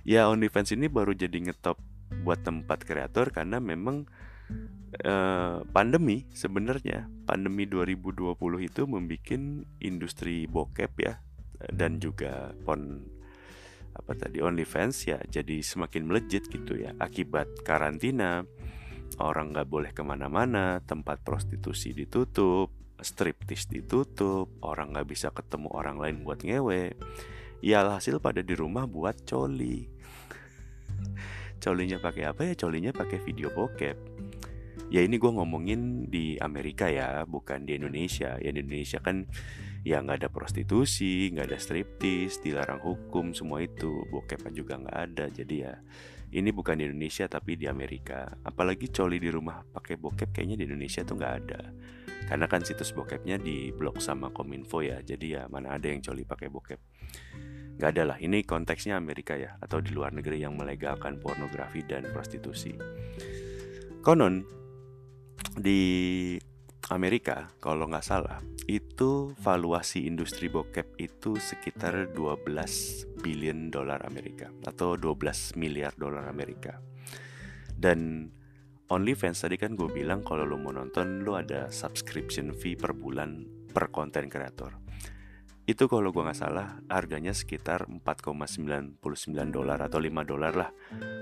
Ya 0.09 0.25
OnlyFans 0.25 0.73
ini 0.73 0.89
baru 0.89 1.13
jadi 1.13 1.37
ngetop 1.37 1.77
buat 2.25 2.41
tempat 2.41 2.81
kreator 2.81 3.29
karena 3.29 3.61
memang 3.61 4.09
uh, 5.05 5.61
pandemi 5.69 6.25
sebenarnya. 6.33 7.05
Pandemi 7.29 7.69
2020 7.69 8.33
itu 8.65 8.89
membuat 8.89 9.37
industri 9.77 10.49
bokep 10.49 10.93
ya 10.97 11.21
dan 11.69 12.01
juga 12.01 12.57
pon 12.65 13.05
apa 13.93 14.17
tadi 14.17 14.41
OnlyFans 14.41 14.97
ya 15.05 15.21
jadi 15.29 15.61
semakin 15.61 16.09
melejit 16.09 16.49
gitu 16.49 16.73
ya. 16.73 16.97
Akibat 16.97 17.61
karantina 17.61 18.41
orang 19.21 19.53
nggak 19.53 19.69
boleh 19.69 19.93
ke 19.93 20.01
mana-mana 20.01 20.81
tempat 20.89 21.21
prostitusi 21.21 21.93
ditutup 21.93 22.73
striptis 22.97 23.69
ditutup 23.69 24.57
orang 24.65 24.89
nggak 24.89 25.05
bisa 25.05 25.29
ketemu 25.29 25.69
orang 25.69 26.01
lain 26.01 26.25
buat 26.25 26.41
ngewe. 26.41 26.97
Ya 27.61 27.85
hasil 27.85 28.17
pada 28.17 28.41
di 28.41 28.57
rumah 28.57 28.89
buat 28.89 29.21
coli 29.29 29.98
colinya 31.59 31.97
pakai 31.99 32.23
apa 32.31 32.41
ya? 32.47 32.53
Colinya 32.55 32.91
pakai 32.95 33.19
video 33.21 33.51
bokep. 33.51 33.97
Ya 34.89 35.05
ini 35.05 35.21
gue 35.21 35.29
ngomongin 35.29 36.09
di 36.09 36.39
Amerika 36.41 36.89
ya 36.89 37.27
bukan 37.27 37.67
di 37.67 37.77
Indonesia. 37.77 38.39
Ya 38.41 38.49
di 38.49 38.65
Indonesia 38.65 38.97
kan 39.03 39.29
ya 39.85 40.03
nggak 40.03 40.25
ada 40.25 40.29
prostitusi 40.33 41.31
nggak 41.31 41.53
ada 41.53 41.59
striptis 41.61 42.41
dilarang 42.41 42.81
hukum 42.81 43.37
semua 43.37 43.61
itu. 43.61 44.01
Bokep 44.09 44.49
juga 44.55 44.81
nggak 44.81 44.97
ada. 44.97 45.25
Jadi 45.29 45.55
ya 45.61 45.77
ini 46.33 46.49
bukan 46.49 46.81
di 46.81 46.89
Indonesia 46.89 47.29
tapi 47.29 47.53
di 47.53 47.69
Amerika. 47.69 48.33
Apalagi 48.41 48.89
coli 48.89 49.21
di 49.21 49.29
rumah 49.29 49.61
pakai 49.61 49.99
bokep 49.99 50.33
kayaknya 50.33 50.57
di 50.57 50.65
Indonesia 50.65 51.05
tuh 51.05 51.21
nggak 51.21 51.35
ada. 51.45 51.61
Karena 52.29 52.45
kan 52.49 52.61
situs 52.65 52.93
bokepnya 52.93 53.37
di 53.37 53.69
blok 53.69 54.01
sama 54.01 54.33
kominfo 54.33 54.81
ya. 54.81 55.05
Jadi 55.05 55.37
ya 55.37 55.45
mana 55.49 55.77
ada 55.77 55.85
yang 55.85 56.01
coli 56.01 56.25
pakai 56.25 56.49
bokep 56.49 56.81
nggak 57.79 57.95
ada 57.95 58.03
lah 58.11 58.17
ini 58.19 58.43
konteksnya 58.43 58.99
Amerika 58.99 59.39
ya 59.39 59.55
atau 59.63 59.79
di 59.79 59.95
luar 59.95 60.11
negeri 60.11 60.43
yang 60.43 60.59
melegalkan 60.59 61.15
pornografi 61.15 61.79
dan 61.87 62.11
prostitusi. 62.11 62.75
Konon 64.03 64.43
di 65.55 66.35
Amerika 66.91 67.47
kalau 67.63 67.87
nggak 67.87 68.03
salah 68.03 68.43
itu 68.67 69.31
valuasi 69.39 70.11
industri 70.11 70.51
bokep 70.51 70.99
itu 70.99 71.39
sekitar 71.39 72.11
12 72.11 73.23
billion 73.23 73.71
dolar 73.71 74.03
Amerika 74.03 74.51
atau 74.67 74.99
12 74.99 75.55
miliar 75.55 75.95
dolar 75.95 76.27
Amerika. 76.27 76.83
Dan 77.79 78.27
OnlyFans 78.91 79.39
tadi 79.39 79.55
kan 79.55 79.79
gue 79.79 79.87
bilang 79.87 80.19
kalau 80.19 80.43
lo 80.43 80.59
mau 80.59 80.75
nonton 80.75 81.23
lo 81.23 81.39
ada 81.39 81.71
subscription 81.71 82.51
fee 82.51 82.75
per 82.75 82.91
bulan 82.91 83.47
per 83.71 83.87
konten 83.87 84.27
kreator 84.27 84.75
itu 85.69 85.85
kalau 85.85 86.09
gue 86.09 86.25
nggak 86.25 86.33
salah 86.33 86.81
harganya 86.89 87.29
sekitar 87.29 87.85
4,99 87.85 88.97
dolar 89.53 89.77
atau 89.77 90.01
5 90.01 90.09
dolar 90.25 90.53
lah 90.57 90.69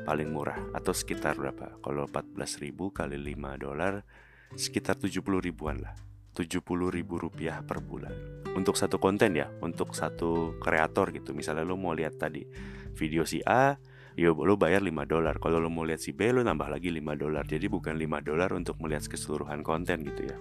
paling 0.08 0.32
murah. 0.32 0.72
Atau 0.72 0.96
sekitar 0.96 1.36
berapa? 1.36 1.75
Kalau 1.84 2.08
14 2.08 2.63
ribu 2.63 2.96
kali 2.96 3.20
5 3.20 3.36
dolar 3.60 4.08
sekitar 4.56 4.96
70 4.96 5.44
ribuan 5.44 5.84
lah. 5.84 5.92
70 6.32 6.63
ribu 6.96 7.20
rupiah 7.20 7.60
per 7.60 7.84
bulan. 7.84 8.16
Untuk 8.56 8.80
satu 8.80 8.96
konten 9.04 9.36
ya 9.36 9.51
untuk 9.60 9.92
satu 9.92 10.56
kreator 10.63 11.12
gitu. 11.12 11.36
Misalnya 11.36 11.68
lo 11.68 11.75
mau 11.75 11.92
lihat 11.92 12.16
tadi 12.16 12.48
video 12.96 13.27
si 13.27 13.44
A 13.44 13.75
yo 14.16 14.32
lo 14.32 14.56
bayar 14.56 14.80
5 14.80 14.96
dolar. 15.12 15.44
Kalau 15.44 15.60
lo 15.60 15.68
mau 15.68 15.84
lihat 15.84 16.00
si 16.00 16.16
B 16.16 16.32
lo 16.32 16.39
nambah 16.39 16.72
lagi 16.72 16.88
5 16.88 17.04
dolar. 17.20 17.44
Jadi 17.44 17.68
bukan 17.68 18.00
5 18.00 18.24
dolar 18.24 18.56
untuk 18.56 18.80
melihat 18.80 19.12
keseluruhan 19.12 19.60
konten 19.60 20.08
gitu 20.08 20.24
ya. 20.24 20.39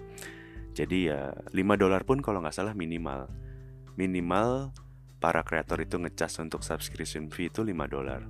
Jadi 0.71 1.11
ya 1.11 1.35
5 1.51 1.59
dolar 1.75 2.07
pun 2.07 2.23
kalau 2.23 2.39
nggak 2.39 2.55
salah 2.55 2.71
minimal 2.71 3.27
minimal 3.97 4.71
para 5.17 5.41
kreator 5.41 5.81
itu 5.81 5.97
ngecas 5.97 6.39
untuk 6.39 6.61
subscription 6.61 7.27
fee 7.33 7.49
itu 7.49 7.65
5 7.65 7.73
dolar 7.89 8.21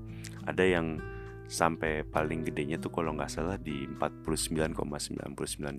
ada 0.48 0.64
yang 0.64 0.98
sampai 1.48 2.04
paling 2.04 2.44
gedenya 2.44 2.76
tuh 2.76 2.92
kalau 2.92 3.16
nggak 3.16 3.32
salah 3.32 3.56
di 3.56 3.88
49,99 3.88 5.24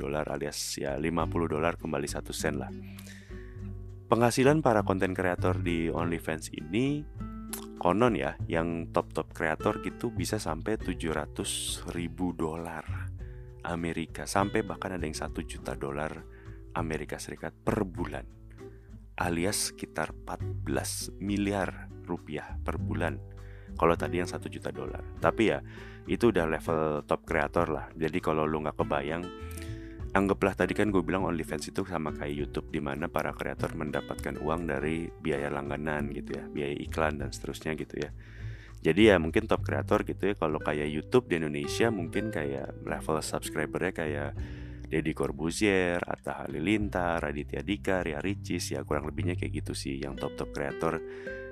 dolar 0.00 0.25
alias 0.33 0.57
ya 0.80 0.97
50 0.97 1.04
dolar 1.45 1.76
kembali 1.76 2.09
satu 2.09 2.33
sen 2.33 2.57
lah. 2.57 2.73
Penghasilan 4.09 4.64
para 4.64 4.80
konten 4.88 5.12
kreator 5.12 5.61
di 5.61 5.92
OnlyFans 5.92 6.57
ini 6.57 7.04
konon 7.76 8.16
ya 8.16 8.40
yang 8.49 8.88
top-top 8.88 9.37
kreator 9.37 9.85
gitu 9.85 10.09
bisa 10.09 10.40
sampai 10.40 10.80
700 10.80 11.92
ribu 11.92 12.33
dolar 12.33 13.12
Amerika 13.68 14.25
sampai 14.25 14.64
bahkan 14.64 14.97
ada 14.97 15.04
yang 15.04 15.12
satu 15.12 15.45
juta 15.45 15.76
dolar 15.76 16.25
Amerika 16.73 17.21
Serikat 17.21 17.52
per 17.52 17.85
bulan 17.85 18.38
alias 19.18 19.75
sekitar 19.75 20.14
14 20.14 21.18
miliar 21.18 21.90
rupiah 22.06 22.56
per 22.62 22.78
bulan. 22.78 23.18
Kalau 23.78 23.94
tadi 23.94 24.18
yang 24.22 24.30
satu 24.30 24.50
juta 24.50 24.70
dolar. 24.72 25.02
Tapi 25.18 25.42
ya 25.50 25.58
itu 26.08 26.30
udah 26.32 26.46
level 26.48 27.04
top 27.04 27.26
kreator 27.26 27.66
lah. 27.68 27.87
Jadi 27.94 28.18
kalau 28.18 28.48
lu 28.48 28.64
nggak 28.64 28.78
kebayang 28.78 29.22
anggaplah 30.16 30.56
tadi 30.56 30.72
kan 30.72 30.88
gue 30.88 31.04
bilang 31.04 31.28
OnlyFans 31.28 31.68
itu 31.68 31.84
sama 31.84 32.16
kayak 32.16 32.32
YouTube 32.32 32.72
di 32.72 32.80
mana 32.80 33.12
para 33.12 33.37
kreator 33.37 33.76
mendapatkan 33.76 34.40
uang 34.40 34.64
dari 34.64 35.12
biaya 35.20 35.52
langganan 35.52 36.08
gitu 36.16 36.40
ya 36.40 36.44
biaya 36.48 36.75
iklan 36.80 37.20
dan 37.20 37.30
seterusnya 37.30 37.76
gitu 37.76 38.00
ya. 38.00 38.10
Jadi 38.78 39.10
ya 39.10 39.18
mungkin 39.18 39.50
top 39.50 39.66
kreator 39.66 40.06
gitu 40.06 40.32
ya 40.32 40.34
kalau 40.38 40.62
kayak 40.62 40.87
YouTube 40.87 41.26
di 41.26 41.42
Indonesia 41.42 41.90
mungkin 41.90 42.30
kayak 42.30 42.87
level 42.87 43.18
subscribernya 43.18 43.92
kayak 43.92 44.30
Deddy 44.88 45.12
Corbuzier, 45.12 46.00
Atta 46.00 46.45
Halilintar, 46.45 47.21
Raditya 47.21 47.61
Dika, 47.61 48.00
Ria 48.00 48.25
Ricis 48.25 48.73
ya 48.73 48.80
kurang 48.88 49.04
lebihnya 49.04 49.37
kayak 49.37 49.61
gitu 49.61 49.73
sih. 49.76 50.00
Yang 50.00 50.25
top-top 50.25 50.50
kreator 50.57 50.97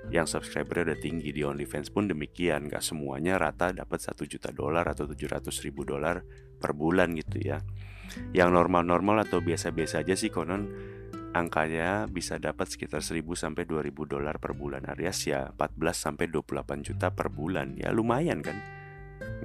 yang 0.09 0.25
subscribernya 0.25 0.93
udah 0.93 0.99
tinggi 0.99 1.31
di 1.37 1.45
OnlyFans 1.45 1.93
pun 1.93 2.09
demikian. 2.09 2.73
Gak 2.73 2.81
semuanya 2.81 3.37
rata 3.37 3.77
dapat 3.77 4.01
1 4.01 4.17
juta 4.25 4.49
dolar 4.57 4.89
atau 4.89 5.05
700 5.05 5.53
ribu 5.69 5.85
dolar 5.85 6.25
per 6.57 6.73
bulan 6.73 7.13
gitu 7.13 7.37
ya. 7.45 7.61
Yang 8.33 8.51
normal-normal 8.57 9.29
atau 9.29 9.45
biasa-biasa 9.45 10.01
aja 10.01 10.17
sih 10.17 10.33
konon 10.33 10.73
angkanya 11.37 12.09
bisa 12.09 12.41
dapat 12.41 12.73
sekitar 12.73 13.05
1000 13.05 13.21
sampai 13.37 13.69
2000 13.69 13.93
dolar 14.09 14.41
per 14.41 14.57
bulan. 14.57 14.89
Alias 14.89 15.29
ya 15.29 15.53
14 15.53 15.77
sampai 15.93 16.33
28 16.33 16.81
juta 16.81 17.13
per 17.13 17.29
bulan. 17.29 17.77
Ya 17.77 17.93
lumayan 17.93 18.41
kan 18.41 18.76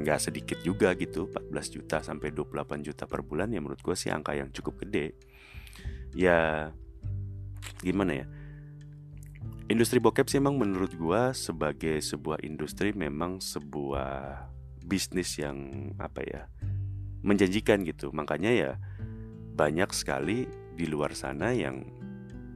nggak 0.02 0.20
sedikit 0.20 0.60
juga 0.66 0.94
gitu 0.98 1.30
14 1.30 1.76
juta 1.78 1.98
sampai 2.02 2.34
28 2.34 2.88
juta 2.88 3.06
per 3.06 3.22
bulan 3.22 3.54
ya 3.54 3.62
menurut 3.62 3.80
gue 3.80 3.96
sih 3.96 4.10
angka 4.10 4.34
yang 4.36 4.50
cukup 4.50 4.84
gede 4.86 5.16
ya 6.18 6.70
gimana 7.82 8.26
ya 8.26 8.26
Industri 9.72 10.04
bokep 10.04 10.28
sih 10.28 10.44
emang 10.44 10.60
menurut 10.60 10.92
gua 11.00 11.32
sebagai 11.32 12.04
sebuah 12.04 12.44
industri 12.44 12.92
memang 12.92 13.40
sebuah 13.40 14.52
bisnis 14.84 15.40
yang 15.40 15.88
apa 15.96 16.20
ya 16.28 16.42
menjanjikan 17.24 17.88
gitu. 17.88 18.12
Makanya 18.12 18.52
ya 18.52 18.72
banyak 19.56 19.88
sekali 19.96 20.44
di 20.76 20.86
luar 20.92 21.16
sana 21.16 21.56
yang 21.56 21.88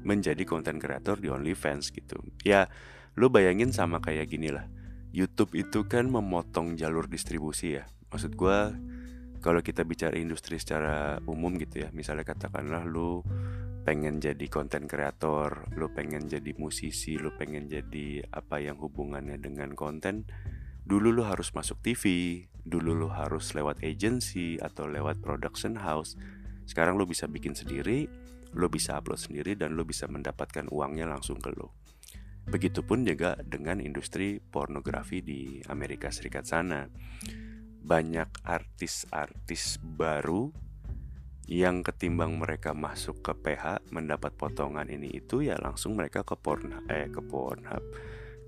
menjadi 0.03 0.43
konten 0.43 0.75
kreator 0.75 1.15
di 1.15 1.31
OnlyFans 1.31 1.95
gitu. 1.95 2.19
Ya 2.43 2.67
lu 3.15 3.31
bayangin 3.31 3.71
sama 3.71 4.03
kayak 4.03 4.35
gini 4.35 4.51
lah. 4.51 4.67
YouTube 5.15 5.55
itu 5.55 5.87
kan 5.87 6.11
memotong 6.11 6.75
jalur 6.75 7.07
distribusi 7.07 7.79
ya. 7.79 7.87
Maksud 8.11 8.35
gue 8.35 8.59
kalau 9.39 9.63
kita 9.63 9.87
bicara 9.87 10.19
industri 10.19 10.59
secara 10.59 11.23
umum 11.23 11.55
gitu 11.55 11.87
ya, 11.87 11.89
misalnya 11.95 12.27
katakanlah 12.27 12.83
lu 12.83 13.23
pengen 13.87 14.19
jadi 14.19 14.43
konten 14.49 14.89
kreator, 14.89 15.69
lu 15.77 15.87
pengen 15.93 16.27
jadi 16.27 16.51
musisi, 16.57 17.15
lu 17.15 17.31
pengen 17.37 17.69
jadi 17.69 18.25
apa 18.33 18.59
yang 18.59 18.75
hubungannya 18.81 19.37
dengan 19.37 19.77
konten, 19.77 20.25
dulu 20.83 21.13
lu 21.13 21.23
harus 21.23 21.53
masuk 21.53 21.79
TV, 21.85 22.03
dulu 22.65 22.97
lu 22.97 23.07
harus 23.13 23.53
lewat 23.53 23.85
agency 23.85 24.57
atau 24.57 24.89
lewat 24.89 25.21
production 25.21 25.77
house. 25.77 26.17
Sekarang 26.65 26.97
lu 26.97 27.05
bisa 27.05 27.29
bikin 27.29 27.53
sendiri, 27.53 28.09
lu 28.57 28.67
bisa 28.67 28.97
upload 28.97 29.21
sendiri 29.21 29.53
dan 29.53 29.77
lu 29.77 29.85
bisa 29.85 30.09
mendapatkan 30.09 30.65
uangnya 30.73 31.05
langsung 31.05 31.37
ke 31.37 31.53
lu. 31.53 31.69
Begitupun 32.45 33.05
juga 33.05 33.35
dengan 33.41 33.81
industri 33.81 34.37
pornografi 34.37 35.25
di 35.25 35.59
Amerika 35.65 36.13
Serikat 36.13 36.45
sana. 36.45 36.85
Banyak 37.85 38.45
artis-artis 38.45 39.81
baru 39.81 40.49
yang 41.45 41.85
ketimbang 41.85 42.41
mereka 42.41 42.73
masuk 42.73 43.21
ke 43.21 43.33
PH 43.37 43.93
mendapat 43.93 44.33
potongan 44.33 44.89
ini 44.89 45.21
itu 45.21 45.45
ya 45.45 45.61
langsung 45.61 45.93
mereka 45.93 46.25
ke 46.25 46.33
porn 46.33 46.73
eh 46.89 47.05
ke 47.05 47.21
Pornhub, 47.21 47.85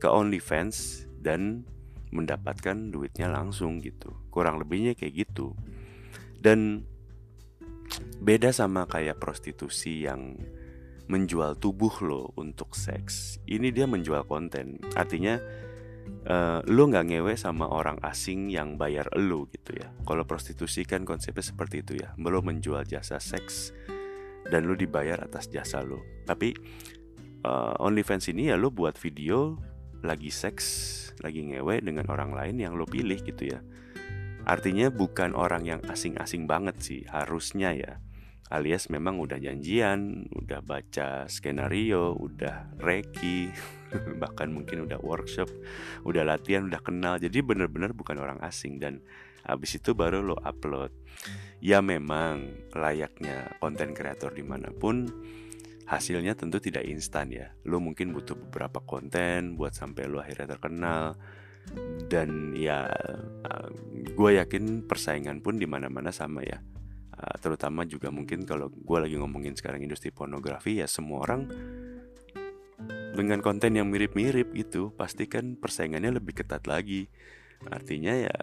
ke 0.01 0.09
OnlyFans 0.09 1.05
dan 1.21 1.61
mendapatkan 2.09 2.89
duitnya 2.89 3.29
langsung 3.29 3.77
gitu. 3.85 4.13
Kurang 4.33 4.57
lebihnya 4.57 4.97
kayak 4.97 5.27
gitu. 5.27 5.53
Dan 6.41 6.89
beda 8.21 8.49
sama 8.49 8.89
kayak 8.89 9.21
prostitusi 9.21 10.05
yang 10.05 10.37
menjual 11.07 11.55
tubuh 11.57 11.91
lo 12.03 12.35
untuk 12.35 12.75
seks. 12.75 13.39
Ini 13.47 13.71
dia 13.71 13.87
menjual 13.87 14.27
konten. 14.27 14.79
Artinya 14.95 15.39
uh, 16.27 16.59
lo 16.67 16.83
nggak 16.87 17.07
ngewe 17.11 17.33
sama 17.39 17.67
orang 17.67 17.99
asing 18.03 18.51
yang 18.51 18.75
bayar 18.75 19.07
lo 19.15 19.47
gitu 19.51 19.79
ya. 19.79 19.87
Kalau 20.03 20.27
prostitusi 20.27 20.83
kan 20.83 21.07
konsepnya 21.07 21.43
seperti 21.43 21.83
itu 21.83 21.93
ya. 21.99 22.11
Lo 22.19 22.43
menjual 22.43 22.83
jasa 22.83 23.19
seks 23.23 23.71
dan 24.47 24.67
lo 24.67 24.75
dibayar 24.75 25.23
atas 25.23 25.47
jasa 25.47 25.79
lo. 25.83 26.03
Tapi 26.27 26.51
uh, 27.47 27.75
OnlyFans 27.79 28.27
ini 28.31 28.51
ya 28.51 28.59
lo 28.59 28.71
buat 28.71 28.99
video 28.99 29.55
lagi 30.03 30.29
seks, 30.29 30.65
lagi 31.23 31.41
ngewe 31.41 31.81
dengan 31.81 32.05
orang 32.11 32.35
lain 32.35 32.59
yang 32.61 32.75
lo 32.75 32.83
pilih 32.83 33.17
gitu 33.23 33.47
ya. 33.47 33.59
Artinya 34.47 34.87
bukan 34.87 35.35
orang 35.35 35.67
yang 35.67 35.83
asing-asing 35.91 36.47
banget 36.47 36.79
sih, 36.79 37.03
harusnya 37.11 37.75
ya 37.75 37.99
alias 38.47 38.87
memang 38.87 39.19
udah 39.19 39.39
janjian, 39.39 40.31
udah 40.31 40.63
baca 40.63 41.27
skenario, 41.27 42.15
udah 42.15 42.79
reki, 42.79 43.51
bahkan 44.21 44.51
mungkin 44.51 44.87
udah 44.87 44.99
workshop, 45.03 45.51
udah 46.07 46.23
latihan, 46.23 46.67
udah 46.67 46.79
kenal. 46.79 47.19
Jadi 47.19 47.43
bener-bener 47.43 47.91
bukan 47.91 48.19
orang 48.19 48.39
asing 48.43 48.79
dan 48.79 49.03
habis 49.43 49.75
itu 49.75 49.91
baru 49.91 50.23
lo 50.23 50.35
upload. 50.39 50.91
Ya 51.59 51.83
memang 51.83 52.69
layaknya 52.71 53.57
konten 53.59 53.91
kreator 53.91 54.31
di 54.31 54.45
mana 54.45 54.71
pun 54.71 55.09
hasilnya 55.87 56.35
tentu 56.35 56.59
tidak 56.63 56.87
instan 56.87 57.31
ya. 57.31 57.51
Lo 57.67 57.83
mungkin 57.83 58.15
butuh 58.15 58.35
beberapa 58.35 58.79
konten 58.83 59.59
buat 59.59 59.75
sampai 59.75 60.07
lo 60.07 60.23
akhirnya 60.23 60.55
terkenal 60.55 61.15
dan 62.07 62.55
ya 62.55 62.87
uh, 63.43 63.67
gue 63.91 64.31
yakin 64.39 64.87
persaingan 64.87 65.43
pun 65.43 65.59
di 65.59 65.67
mana-mana 65.67 66.15
sama 66.15 66.39
ya 66.39 66.63
uh, 67.17 67.35
terutama 67.41 67.83
juga 67.83 68.13
mungkin 68.13 68.45
kalau 68.45 68.69
gue 68.69 68.97
lagi 68.97 69.15
ngomongin 69.17 69.57
sekarang 69.57 69.83
industri 69.83 70.13
pornografi 70.13 70.81
ya 70.81 70.87
semua 70.89 71.25
orang 71.25 71.41
dengan 73.17 73.41
konten 73.41 73.73
yang 73.73 73.89
mirip-mirip 73.89 74.53
gitu 74.53 74.93
pasti 74.93 75.25
kan 75.25 75.57
persaingannya 75.57 76.21
lebih 76.21 76.37
ketat 76.37 76.69
lagi. 76.69 77.09
Artinya 77.65 78.13
ya 78.13 78.37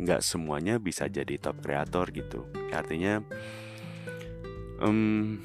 nggak 0.00 0.24
semuanya 0.24 0.80
bisa 0.80 1.04
jadi 1.12 1.36
top 1.36 1.60
kreator 1.60 2.08
gitu. 2.16 2.48
Artinya 2.72 3.20
um, 4.80 5.36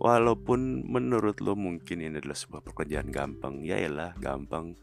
walaupun 0.00 0.86
menurut 0.86 1.38
lo 1.42 1.54
mungkin 1.58 2.02
ini 2.02 2.18
adalah 2.18 2.36
sebuah 2.36 2.62
pekerjaan 2.66 3.10
gampang 3.10 3.62
ya 3.62 3.78
elah 3.78 4.14
gampang. 4.18 4.74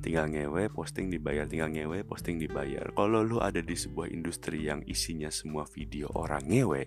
Tinggal 0.00 0.32
ngewe 0.32 0.72
posting 0.72 1.10
dibayar 1.12 1.44
tinggal 1.48 1.70
ngewe 1.72 2.04
posting 2.06 2.40
dibayar. 2.40 2.88
Kalau 2.94 3.22
lu 3.22 3.38
ada 3.40 3.60
di 3.60 3.76
sebuah 3.76 4.08
industri 4.10 4.66
yang 4.68 4.84
isinya 4.86 5.28
semua 5.28 5.68
video 5.68 6.08
orang 6.14 6.46
ngewe 6.48 6.82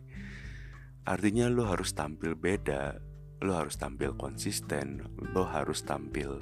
artinya 1.04 1.52
lu 1.52 1.68
harus 1.68 1.92
tampil 1.92 2.36
beda 2.40 2.96
lu 3.44 3.52
harus 3.52 3.76
tampil 3.76 4.16
konsisten 4.16 5.04
lu 5.20 5.44
harus 5.44 5.84
tampil 5.84 6.40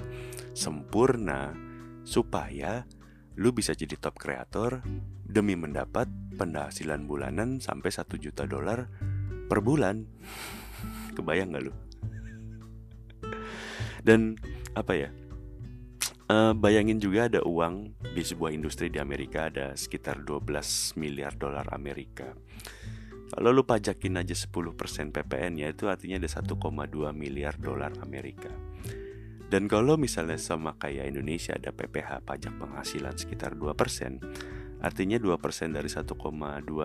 sempurna 0.53 1.57
supaya 2.05 2.85
lu 3.41 3.49
bisa 3.49 3.73
jadi 3.73 3.97
top 3.97 4.21
kreator 4.21 4.85
demi 5.25 5.57
mendapat 5.57 6.05
penghasilan 6.37 7.09
bulanan 7.09 7.57
sampai 7.57 7.89
1 7.89 8.05
juta 8.21 8.45
dolar 8.45 8.85
per 9.49 9.65
bulan 9.65 10.05
kebayang 11.13 11.53
gak 11.53 11.63
lu 11.69 11.73
dan 14.01 14.35
apa 14.73 14.93
ya 14.97 15.09
Uh, 16.31 16.55
bayangin 16.55 16.95
juga 16.95 17.27
ada 17.27 17.43
uang 17.43 17.91
di 18.15 18.23
sebuah 18.23 18.55
industri 18.55 18.87
di 18.87 19.03
Amerika 19.03 19.51
ada 19.51 19.75
sekitar 19.75 20.23
12 20.23 20.95
miliar 20.95 21.35
dolar 21.35 21.67
Amerika. 21.75 22.31
Kalau 23.35 23.51
lu 23.51 23.67
pajakin 23.67 24.15
aja 24.15 24.31
10% 24.31 25.11
PPN 25.11 25.59
ya 25.59 25.67
itu 25.75 25.91
artinya 25.91 26.23
ada 26.23 26.31
1,2 26.31 26.55
miliar 27.11 27.59
dolar 27.59 27.91
Amerika. 27.99 28.47
Dan 29.51 29.67
kalau 29.67 29.99
misalnya 29.99 30.39
sama 30.39 30.79
kayak 30.79 31.11
Indonesia 31.11 31.51
ada 31.51 31.75
PPH 31.75 32.23
pajak 32.23 32.55
penghasilan 32.55 33.11
sekitar 33.19 33.59
2%, 33.59 34.23
artinya 34.79 35.19
2% 35.19 35.75
dari 35.75 35.91
1,2 35.91 36.15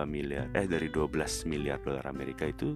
miliar 0.03 0.51
eh 0.51 0.67
dari 0.67 0.91
12 0.91 1.47
miliar 1.47 1.79
dolar 1.79 2.03
Amerika 2.11 2.43
itu 2.43 2.75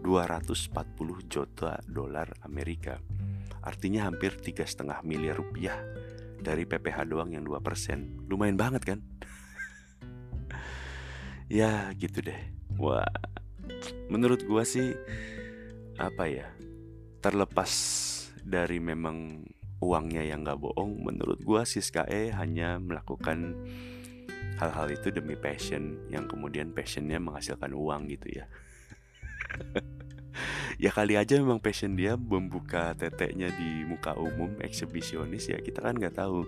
240 0.00 1.28
juta 1.28 1.78
dolar 1.84 2.32
Amerika. 2.42 2.96
Artinya 3.60 4.08
hampir 4.08 4.40
tiga 4.40 4.64
setengah 4.64 5.04
miliar 5.04 5.36
rupiah 5.36 5.76
dari 6.40 6.64
PPH 6.64 7.04
doang 7.04 7.36
yang 7.36 7.44
2% 7.44 8.26
Lumayan 8.32 8.56
banget 8.56 8.82
kan? 8.82 8.98
ya 11.60 11.92
gitu 12.00 12.24
deh 12.24 12.40
Wah 12.80 13.04
Menurut 14.08 14.42
gua 14.48 14.64
sih 14.64 14.96
Apa 16.00 16.26
ya 16.26 16.48
Terlepas 17.20 17.70
dari 18.40 18.80
memang 18.80 19.44
uangnya 19.84 20.24
yang 20.24 20.48
gak 20.48 20.64
bohong 20.64 21.04
Menurut 21.04 21.44
gua 21.44 21.68
Siskae 21.68 22.32
hanya 22.32 22.80
melakukan 22.80 23.60
hal-hal 24.56 24.88
itu 24.88 25.12
demi 25.12 25.36
passion 25.36 26.08
Yang 26.08 26.32
kemudian 26.32 26.72
passionnya 26.72 27.20
menghasilkan 27.20 27.76
uang 27.76 28.08
gitu 28.08 28.40
ya 28.40 28.48
ya 30.84 30.90
kali 30.94 31.18
aja 31.18 31.36
memang 31.38 31.60
passion 31.60 31.94
dia 31.98 32.16
membuka 32.16 32.96
teteknya 32.96 33.52
di 33.52 33.84
muka 33.84 34.16
umum 34.16 34.56
eksibisionis 34.64 35.50
ya 35.50 35.58
kita 35.60 35.84
kan 35.84 35.96
nggak 35.96 36.16
tahu. 36.16 36.46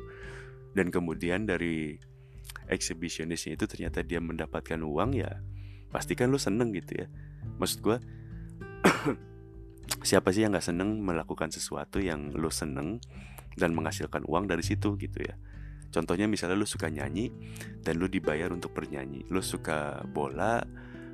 Dan 0.73 0.89
kemudian 0.89 1.45
dari 1.45 2.01
eksibisionisnya 2.69 3.61
itu 3.61 3.69
ternyata 3.69 4.01
dia 4.01 4.25
mendapatkan 4.25 4.81
uang 4.81 5.13
ya 5.13 5.45
pasti 5.93 6.17
kan 6.17 6.33
lu 6.33 6.41
seneng 6.41 6.73
gitu 6.73 7.05
ya. 7.05 7.07
Maksud 7.61 7.79
gue 7.85 7.97
siapa 10.09 10.33
sih 10.33 10.43
yang 10.43 10.57
nggak 10.57 10.65
seneng 10.65 11.05
melakukan 11.05 11.53
sesuatu 11.53 12.01
yang 12.01 12.33
lu 12.33 12.49
seneng 12.49 12.99
dan 13.61 13.77
menghasilkan 13.77 14.25
uang 14.25 14.49
dari 14.49 14.65
situ 14.65 14.97
gitu 14.97 15.21
ya? 15.21 15.37
Contohnya 15.93 16.25
misalnya 16.25 16.57
lu 16.57 16.65
suka 16.65 16.89
nyanyi 16.89 17.29
dan 17.85 18.01
lu 18.01 18.09
dibayar 18.09 18.49
untuk 18.49 18.73
bernyanyi. 18.73 19.29
Lu 19.29 19.45
suka 19.45 20.01
bola 20.09 20.65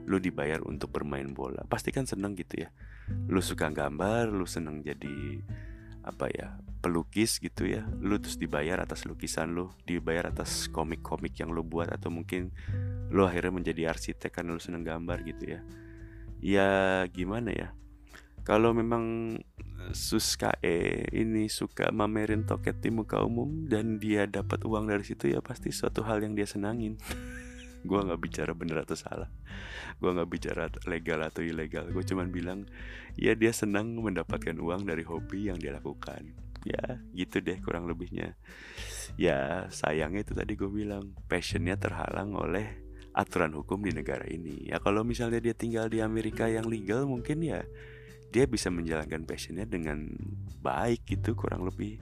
lu 0.09 0.17
dibayar 0.17 0.65
untuk 0.65 0.89
bermain 0.89 1.29
bola 1.37 1.61
pasti 1.69 1.93
kan 1.93 2.09
seneng 2.09 2.33
gitu 2.33 2.65
ya. 2.65 2.73
Lu 3.29 3.45
suka 3.45 3.69
gambar 3.69 4.33
lu 4.33 4.49
seneng 4.49 4.81
jadi 4.81 5.45
apa 6.01 6.33
ya 6.33 6.57
pelukis 6.81 7.37
gitu 7.37 7.69
ya. 7.69 7.85
Lu 8.01 8.17
terus 8.17 8.41
dibayar 8.41 8.81
atas 8.81 9.05
lukisan 9.05 9.53
lu 9.53 9.69
dibayar 9.85 10.33
atas 10.33 10.73
komik-komik 10.73 11.37
yang 11.37 11.53
lu 11.53 11.61
buat 11.61 11.93
atau 11.93 12.09
mungkin 12.09 12.51
lu 13.13 13.29
akhirnya 13.29 13.53
menjadi 13.53 13.93
arsitek 13.93 14.33
karena 14.41 14.57
lu 14.57 14.61
seneng 14.65 14.83
gambar 14.89 15.21
gitu 15.29 15.45
ya. 15.45 15.61
Ya 16.41 16.71
gimana 17.13 17.53
ya? 17.53 17.69
Kalau 18.49 18.73
memang 18.73 19.37
Suskae 19.93 21.09
ini 21.17 21.49
suka 21.49 21.89
mamerin 21.89 22.45
toket 22.45 22.77
di 22.83 22.93
muka 22.93 23.25
umum 23.25 23.65
dan 23.69 23.97
dia 23.97 24.29
dapat 24.29 24.61
uang 24.67 24.91
dari 24.91 25.05
situ 25.05 25.33
ya 25.33 25.41
pasti 25.41 25.73
suatu 25.73 26.05
hal 26.05 26.21
yang 26.21 26.37
dia 26.37 26.45
senangin 26.45 27.01
gue 27.85 27.99
nggak 27.99 28.21
bicara 28.21 28.53
bener 28.55 28.83
atau 28.83 28.99
salah. 28.99 29.31
Gue 29.99 30.11
nggak 30.11 30.31
bicara 30.31 30.71
legal 30.87 31.21
atau 31.23 31.43
ilegal. 31.43 31.91
Gue 31.91 32.03
cuman 32.03 32.31
bilang 32.31 32.67
ya 33.15 33.35
dia 33.35 33.55
senang 33.55 33.95
mendapatkan 33.99 34.57
uang 34.59 34.87
dari 34.87 35.03
hobi 35.07 35.51
yang 35.51 35.59
dia 35.59 35.75
lakukan. 35.75 36.35
Ya 36.67 36.99
gitu 37.15 37.39
deh 37.39 37.59
kurang 37.63 37.87
lebihnya. 37.87 38.35
Ya 39.15 39.71
sayangnya 39.71 40.27
itu 40.27 40.35
tadi 40.35 40.59
gue 40.59 40.71
bilang 40.71 41.15
passionnya 41.31 41.79
terhalang 41.79 42.35
oleh 42.35 42.83
aturan 43.15 43.55
hukum 43.55 43.83
di 43.83 43.95
negara 43.95 44.27
ini. 44.27 44.71
Ya 44.71 44.79
kalau 44.83 45.03
misalnya 45.03 45.43
dia 45.43 45.55
tinggal 45.55 45.91
di 45.91 46.03
Amerika 46.03 46.47
yang 46.47 46.67
legal 46.67 47.07
mungkin 47.07 47.43
ya 47.43 47.63
dia 48.29 48.45
bisa 48.45 48.69
menjalankan 48.69 49.25
passionnya 49.25 49.65
dengan 49.65 50.13
baik 50.61 51.09
gitu 51.09 51.33
kurang 51.33 51.65
lebih 51.65 51.97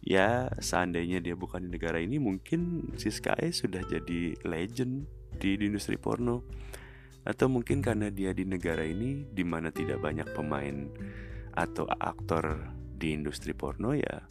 ya 0.00 0.48
seandainya 0.56 1.20
dia 1.20 1.36
bukan 1.36 1.68
di 1.68 1.76
negara 1.76 2.00
ini 2.00 2.16
mungkin 2.16 2.88
si 2.96 3.12
Sky 3.12 3.52
sudah 3.52 3.84
jadi 3.84 4.32
legend 4.48 5.04
di, 5.36 5.60
di 5.60 5.68
industri 5.68 6.00
porno. 6.00 6.48
Atau 7.20 7.52
mungkin 7.52 7.84
karena 7.84 8.08
dia 8.08 8.32
di 8.32 8.48
negara 8.48 8.80
ini 8.80 9.28
di 9.28 9.44
mana 9.44 9.68
tidak 9.68 10.00
banyak 10.00 10.32
pemain 10.32 10.88
atau 11.52 11.84
aktor 11.84 12.72
di 12.96 13.12
industri 13.12 13.52
porno 13.52 13.92
ya 13.92 14.24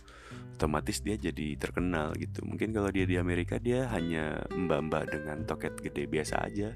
otomatis 0.59 0.99
dia 0.99 1.15
jadi 1.15 1.55
terkenal 1.55 2.11
gitu. 2.19 2.43
Mungkin 2.43 2.75
kalau 2.75 2.91
dia 2.91 3.07
di 3.07 3.15
Amerika 3.15 3.55
dia 3.55 3.87
hanya 3.95 4.43
mbak-mbak 4.51 5.07
dengan 5.07 5.47
toket 5.47 5.79
gede 5.79 6.03
biasa 6.03 6.43
aja. 6.43 6.75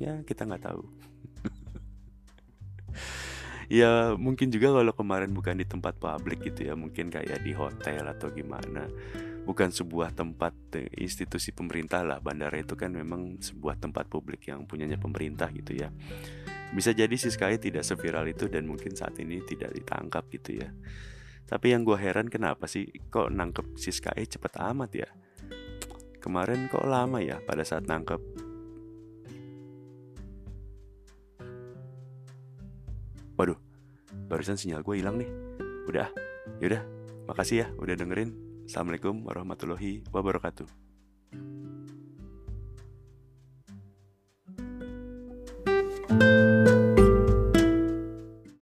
Ya 0.00 0.24
kita 0.24 0.48
nggak 0.48 0.64
tahu 0.64 0.88
ya 3.68 4.16
mungkin 4.16 4.48
juga 4.48 4.72
kalau 4.72 4.92
kemarin 4.96 5.30
bukan 5.32 5.60
di 5.60 5.68
tempat 5.68 6.00
publik 6.00 6.40
gitu 6.40 6.72
ya 6.72 6.74
mungkin 6.74 7.12
kayak 7.12 7.44
di 7.44 7.52
hotel 7.52 8.08
atau 8.08 8.32
gimana. 8.32 8.88
Bukan 9.48 9.72
sebuah 9.72 10.12
tempat 10.12 10.52
eh, 10.76 10.92
institusi 11.00 11.56
pemerintah 11.56 12.04
lah. 12.04 12.20
Bandara 12.20 12.60
itu 12.60 12.76
kan 12.76 12.92
memang 12.92 13.40
sebuah 13.40 13.80
tempat 13.80 14.04
publik 14.12 14.44
yang 14.48 14.68
punyanya 14.68 15.00
pemerintah 15.00 15.48
gitu 15.56 15.72
ya. 15.72 15.88
Bisa 16.68 16.92
jadi 16.92 17.16
si 17.16 17.32
Sky 17.32 17.56
tidak 17.56 17.80
seviral 17.80 18.28
itu 18.28 18.44
dan 18.52 18.68
mungkin 18.68 18.92
saat 18.92 19.16
ini 19.16 19.40
tidak 19.48 19.72
ditangkap 19.72 20.28
gitu 20.28 20.60
ya. 20.60 20.68
Tapi 21.48 21.72
yang 21.72 21.80
gue 21.80 21.96
heran 21.96 22.28
kenapa 22.28 22.68
sih 22.68 22.92
kok 23.08 23.32
nangkep 23.32 23.80
si 23.80 23.88
Sky 23.88 24.28
cepet 24.28 24.52
amat 24.60 24.90
ya? 24.92 25.08
Kemarin 26.20 26.68
kok 26.68 26.84
lama 26.84 27.24
ya 27.24 27.40
pada 27.40 27.64
saat 27.64 27.88
nangkep 27.88 28.47
Waduh, 33.38 33.54
barusan 34.26 34.58
sinyal 34.58 34.82
gue 34.82 34.98
hilang 34.98 35.14
nih. 35.14 35.30
Udah, 35.86 36.10
yaudah, 36.58 36.82
makasih 37.30 37.62
ya 37.62 37.66
udah 37.78 37.94
dengerin. 37.94 38.34
Assalamualaikum 38.66 39.22
warahmatullahi 39.22 40.02
wabarakatuh. 40.10 40.66